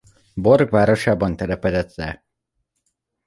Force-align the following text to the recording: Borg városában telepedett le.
Borg 0.33 0.69
városában 0.69 1.35
telepedett 1.35 1.95
le. 1.95 2.23